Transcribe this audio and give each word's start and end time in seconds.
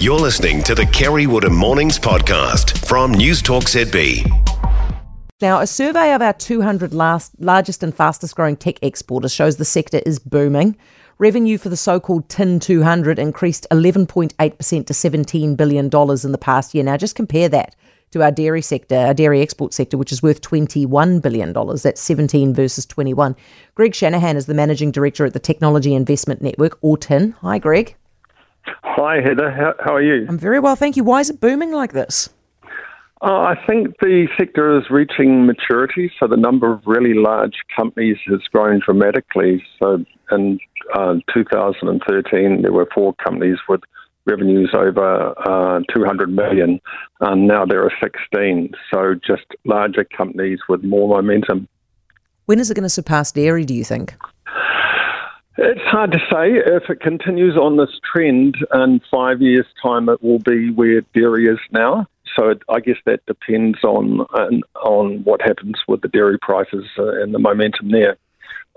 You're 0.00 0.18
listening 0.18 0.62
to 0.62 0.74
the 0.74 0.86
Kerre 0.86 1.28
Woodham 1.28 1.54
Mornings 1.54 1.98
podcast 1.98 2.86
from 2.86 3.12
News 3.12 3.42
Talk 3.42 3.64
ZB. 3.64 4.24
Now, 5.42 5.60
a 5.60 5.66
survey 5.66 6.14
of 6.14 6.22
our 6.22 6.32
200 6.32 6.94
last, 6.94 7.38
largest 7.38 7.82
and 7.82 7.94
fastest 7.94 8.34
growing 8.34 8.56
tech 8.56 8.76
exporters 8.80 9.34
shows 9.34 9.58
the 9.58 9.66
sector 9.66 10.00
is 10.06 10.18
booming. 10.18 10.78
Revenue 11.18 11.58
for 11.58 11.68
the 11.68 11.76
so 11.76 12.00
called 12.00 12.30
TIN 12.30 12.60
200 12.60 13.18
increased 13.18 13.66
11.8% 13.70 14.86
to 14.86 14.92
$17 14.94 15.56
billion 15.58 15.84
in 15.84 16.32
the 16.32 16.38
past 16.40 16.74
year. 16.74 16.82
Now, 16.82 16.96
just 16.96 17.14
compare 17.14 17.50
that 17.50 17.76
to 18.12 18.22
our 18.22 18.32
dairy 18.32 18.62
sector, 18.62 18.96
our 18.96 19.12
dairy 19.12 19.42
export 19.42 19.74
sector, 19.74 19.98
which 19.98 20.12
is 20.12 20.22
worth 20.22 20.40
$21 20.40 21.20
billion. 21.20 21.52
That's 21.52 22.00
17 22.00 22.54
versus 22.54 22.86
21. 22.86 23.36
Greg 23.74 23.94
Shanahan 23.94 24.38
is 24.38 24.46
the 24.46 24.54
managing 24.54 24.92
director 24.92 25.26
at 25.26 25.34
the 25.34 25.38
Technology 25.38 25.94
Investment 25.94 26.40
Network, 26.40 26.78
or 26.80 26.96
TIN. 26.96 27.32
Hi, 27.42 27.58
Greg. 27.58 27.96
Hi, 28.64 29.20
Heather. 29.20 29.50
How, 29.50 29.74
how 29.84 29.94
are 29.94 30.02
you? 30.02 30.26
I'm 30.28 30.38
very 30.38 30.60
well, 30.60 30.76
thank 30.76 30.96
you. 30.96 31.04
Why 31.04 31.20
is 31.20 31.30
it 31.30 31.40
booming 31.40 31.72
like 31.72 31.92
this? 31.92 32.28
Uh, 33.22 33.52
I 33.52 33.54
think 33.66 33.98
the 34.00 34.28
sector 34.38 34.78
is 34.78 34.84
reaching 34.88 35.44
maturity, 35.44 36.10
so 36.18 36.26
the 36.26 36.38
number 36.38 36.72
of 36.72 36.80
really 36.86 37.12
large 37.12 37.56
companies 37.76 38.16
has 38.26 38.40
grown 38.50 38.80
dramatically. 38.82 39.62
So 39.78 40.04
in 40.30 40.58
uh, 40.94 41.16
2013, 41.34 42.62
there 42.62 42.72
were 42.72 42.88
four 42.94 43.14
companies 43.22 43.58
with 43.68 43.80
revenues 44.24 44.70
over 44.74 45.34
uh, 45.46 45.80
200 45.94 46.32
million, 46.32 46.80
and 47.20 47.46
now 47.46 47.66
there 47.66 47.84
are 47.84 47.92
16. 48.02 48.72
So 48.90 49.14
just 49.14 49.44
larger 49.64 50.04
companies 50.04 50.60
with 50.68 50.82
more 50.82 51.08
momentum. 51.20 51.68
When 52.46 52.58
is 52.58 52.70
it 52.70 52.74
going 52.74 52.84
to 52.84 52.88
surpass 52.90 53.32
dairy, 53.32 53.64
do 53.66 53.74
you 53.74 53.84
think? 53.84 54.14
It's 55.62 55.80
hard 55.84 56.12
to 56.12 56.18
say. 56.32 56.54
If 56.54 56.88
it 56.88 57.02
continues 57.02 57.54
on 57.54 57.76
this 57.76 57.90
trend, 58.10 58.56
in 58.72 59.00
five 59.10 59.42
years' 59.42 59.66
time, 59.82 60.08
it 60.08 60.22
will 60.22 60.38
be 60.38 60.70
where 60.70 61.02
dairy 61.12 61.48
is 61.48 61.58
now. 61.70 62.06
So 62.34 62.48
it, 62.48 62.62
I 62.70 62.80
guess 62.80 62.96
that 63.04 63.26
depends 63.26 63.84
on 63.84 64.20
on 64.82 65.22
what 65.24 65.42
happens 65.42 65.76
with 65.86 66.00
the 66.00 66.08
dairy 66.08 66.38
prices 66.38 66.86
uh, 66.98 67.20
and 67.20 67.34
the 67.34 67.38
momentum 67.38 67.90
there. 67.90 68.16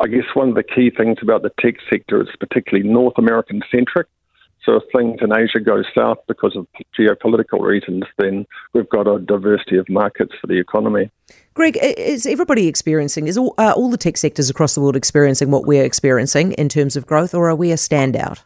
I 0.00 0.06
guess 0.06 0.24
one 0.32 0.48
of 0.48 0.54
the 0.54 0.62
key 0.62 0.88
things 0.88 1.18
about 1.20 1.42
the 1.42 1.52
tech 1.60 1.74
sector 1.90 2.22
is 2.22 2.28
particularly 2.38 2.88
North 2.88 3.18
American 3.18 3.62
centric. 3.70 4.06
So 4.64 4.76
if 4.76 4.82
things 4.94 5.18
in 5.22 5.32
Asia 5.32 5.58
go 5.58 5.82
south 5.94 6.18
because 6.28 6.54
of 6.56 6.66
geopolitical 6.98 7.60
reasons, 7.60 8.04
then 8.18 8.46
we've 8.74 8.88
got 8.88 9.06
a 9.08 9.18
diversity 9.18 9.78
of 9.78 9.88
markets 9.88 10.32
for 10.40 10.46
the 10.46 10.58
economy. 10.58 11.10
Greg, 11.54 11.78
is 11.80 12.26
everybody 12.26 12.68
experiencing, 12.68 13.26
is 13.26 13.38
all, 13.38 13.54
uh, 13.58 13.72
all 13.74 13.90
the 13.90 13.96
tech 13.96 14.16
sectors 14.16 14.50
across 14.50 14.74
the 14.74 14.80
world 14.80 14.96
experiencing 14.96 15.50
what 15.50 15.66
we're 15.66 15.84
experiencing 15.84 16.52
in 16.52 16.68
terms 16.68 16.96
of 16.96 17.06
growth, 17.06 17.34
or 17.34 17.48
are 17.48 17.56
we 17.56 17.72
a 17.72 17.76
standout? 17.76 18.42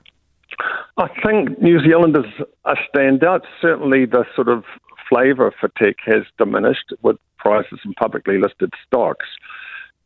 I 0.96 1.08
think 1.26 1.60
New 1.60 1.80
Zealand 1.80 2.16
is 2.16 2.46
a 2.64 2.76
standout. 2.94 3.40
Certainly, 3.60 4.06
the 4.06 4.24
sort 4.36 4.48
of 4.48 4.64
flavour 5.08 5.52
for 5.60 5.68
tech 5.76 5.96
has 6.04 6.22
diminished 6.38 6.92
with 7.02 7.16
prices 7.38 7.80
in 7.84 7.92
publicly 7.94 8.38
listed 8.38 8.72
stocks. 8.86 9.26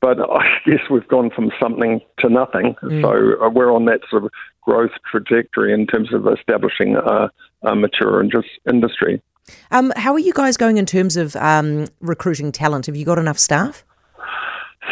But 0.00 0.20
I 0.20 0.46
guess 0.66 0.80
we've 0.90 1.06
gone 1.08 1.30
from 1.30 1.50
something 1.60 2.00
to 2.20 2.28
nothing. 2.28 2.76
Mm. 2.82 3.02
So 3.02 3.44
uh, 3.44 3.50
we're 3.50 3.72
on 3.72 3.86
that 3.86 4.00
sort 4.10 4.24
of 4.24 4.30
growth 4.62 4.92
trajectory 5.10 5.72
in 5.72 5.86
terms 5.86 6.12
of 6.12 6.26
establishing 6.26 6.96
a, 6.96 7.30
a 7.62 7.74
mature 7.74 8.22
industry. 8.22 9.22
Um, 9.70 9.92
how 9.96 10.12
are 10.12 10.18
you 10.18 10.32
guys 10.32 10.56
going 10.56 10.76
in 10.76 10.86
terms 10.86 11.16
of 11.16 11.34
um, 11.36 11.86
recruiting 12.00 12.52
talent? 12.52 12.86
Have 12.86 12.96
you 12.96 13.04
got 13.04 13.18
enough 13.18 13.38
staff? 13.38 13.84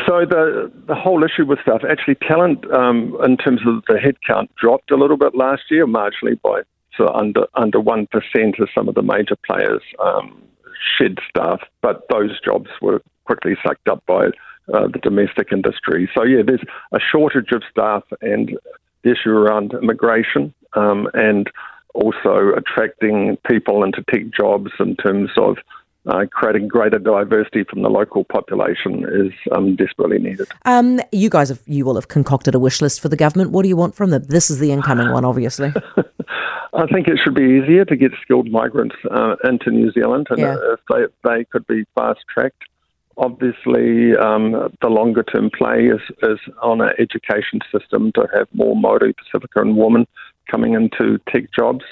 So 0.06 0.24
the 0.28 0.70
the 0.86 0.94
whole 0.94 1.24
issue 1.24 1.46
with 1.46 1.58
staff, 1.60 1.80
actually, 1.88 2.16
talent 2.16 2.70
um, 2.72 3.16
in 3.24 3.36
terms 3.36 3.60
of 3.66 3.82
the 3.88 3.94
headcount 3.94 4.48
dropped 4.60 4.90
a 4.90 4.96
little 4.96 5.16
bit 5.16 5.34
last 5.34 5.62
year, 5.70 5.86
marginally 5.86 6.40
by 6.42 6.62
so 6.96 7.08
under 7.08 7.46
under 7.54 7.80
one 7.80 8.06
percent 8.06 8.56
of 8.58 8.68
some 8.74 8.88
of 8.88 8.94
the 8.94 9.02
major 9.02 9.36
players 9.46 9.82
um, 9.98 10.42
shed 10.98 11.18
staff, 11.28 11.60
but 11.82 12.02
those 12.10 12.38
jobs 12.40 12.70
were 12.80 13.02
quickly 13.24 13.56
sucked 13.66 13.88
up 13.88 14.02
by 14.06 14.28
uh, 14.72 14.86
the 14.88 14.98
domestic 15.02 15.48
industry. 15.52 16.08
So 16.14 16.24
yeah, 16.24 16.42
there's 16.46 16.64
a 16.92 16.98
shortage 16.98 17.52
of 17.52 17.62
staff 17.70 18.02
and 18.20 18.58
the 19.02 19.12
issue 19.12 19.30
around 19.30 19.72
immigration 19.74 20.52
um, 20.74 21.08
and 21.14 21.50
also 21.94 22.52
attracting 22.56 23.38
people 23.48 23.84
into 23.84 24.02
tech 24.10 24.30
jobs 24.36 24.70
in 24.78 24.96
terms 24.96 25.30
of 25.36 25.56
uh, 26.06 26.24
creating 26.30 26.68
greater 26.68 26.98
diversity 26.98 27.64
from 27.64 27.82
the 27.82 27.88
local 27.88 28.24
population 28.24 29.04
is 29.04 29.32
um, 29.52 29.74
desperately 29.74 30.18
needed. 30.18 30.46
Um, 30.64 31.00
you 31.10 31.28
guys 31.28 31.48
have 31.48 31.60
you 31.66 31.84
will 31.84 31.96
have 31.96 32.08
concocted 32.08 32.54
a 32.54 32.60
wish 32.60 32.80
list 32.80 33.00
for 33.00 33.08
the 33.08 33.16
government. 33.16 33.50
What 33.50 33.62
do 33.62 33.68
you 33.68 33.76
want 33.76 33.94
from 33.94 34.10
them? 34.10 34.24
This 34.24 34.50
is 34.50 34.60
the 34.60 34.70
incoming 34.70 35.10
one, 35.10 35.24
obviously. 35.24 35.72
I 36.74 36.86
think 36.86 37.08
it 37.08 37.18
should 37.22 37.34
be 37.34 37.42
easier 37.42 37.84
to 37.86 37.96
get 37.96 38.12
skilled 38.22 38.50
migrants 38.50 38.96
uh, 39.10 39.36
into 39.44 39.70
New 39.70 39.90
Zealand, 39.92 40.26
and 40.30 40.38
yeah. 40.38 40.56
if 40.72 40.80
they, 40.90 41.28
they 41.28 41.44
could 41.44 41.66
be 41.66 41.84
fast 41.94 42.20
tracked. 42.32 42.64
Obviously, 43.18 44.14
um, 44.16 44.70
the 44.82 44.88
longer 44.88 45.22
term 45.22 45.50
play 45.56 45.86
is, 45.86 46.00
is 46.22 46.38
on 46.62 46.80
our 46.80 46.94
education 46.98 47.60
system 47.72 48.12
to 48.12 48.28
have 48.34 48.46
more 48.52 48.76
Maori, 48.76 49.14
Pasifika, 49.14 49.62
and 49.62 49.76
women 49.76 50.06
coming 50.50 50.74
into 50.74 51.18
tech 51.32 51.44
jobs. 51.56 51.84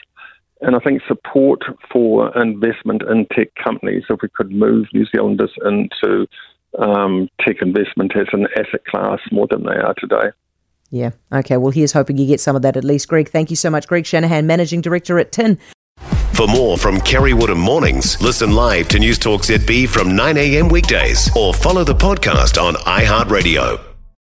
And 0.61 0.77
I 0.77 0.79
think 0.79 1.03
support 1.09 1.62
for 1.91 2.37
investment 2.39 3.03
in 3.03 3.27
tech 3.35 3.49
companies, 3.62 4.05
if 4.09 4.21
we 4.23 4.29
could 4.29 4.51
move 4.51 4.87
New 4.93 5.07
Zealanders 5.07 5.53
into 5.65 6.27
um, 6.79 7.29
tech 7.41 7.56
investment 7.62 8.17
as 8.17 8.27
an 8.33 8.47
asset 8.56 8.85
class 8.87 9.21
more 9.31 9.47
than 9.51 9.65
they 9.65 9.77
are 9.77 9.95
today. 9.99 10.31
Yeah. 10.91 11.11
Okay. 11.33 11.56
Well, 11.56 11.73
here's 11.73 11.93
hoping 11.93 12.19
you 12.19 12.27
get 12.27 12.41
some 12.41 12.55
of 12.55 12.62
that 12.62 12.77
at 12.77 12.85
least. 12.85 13.09
Greg, 13.09 13.29
thank 13.29 13.51
you 13.51 13.56
so 13.56 13.71
much. 13.71 13.89
Greg 13.89 14.06
Shanahan, 14.06 14.47
Managing 14.47 14.81
Director 14.81 15.19
at 15.19 15.33
TIN. 15.33 15.59
For 16.34 16.49
more 16.49 16.77
from 16.77 17.00
Kerre 17.00 17.33
Woodham 17.33 17.61
Mornings, 17.61 18.21
listen 18.21 18.53
live 18.53 18.89
to 18.89 18.99
News 18.99 19.19
Talk 19.19 19.43
ZB 19.43 19.89
from 19.89 20.17
9 20.17 20.37
a.m. 20.37 20.69
weekdays 20.69 21.31
or 21.37 21.55
follow 21.55 21.84
the 21.84 21.95
podcast 21.95 22.61
on 22.61 22.75
iHeartRadio. 22.75 23.94